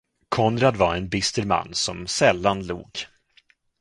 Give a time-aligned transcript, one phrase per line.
[0.29, 2.89] Konrad var en bister man som sällan log.